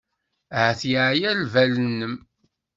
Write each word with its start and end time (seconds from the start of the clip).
Ahat 0.57 0.81
yeɛya 0.91 1.31
lbal-nnem. 1.41 2.15